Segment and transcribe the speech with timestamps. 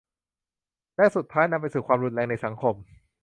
[0.97, 2.75] และสุดท้ายนำไปสู่ความรุนแรงในสังคม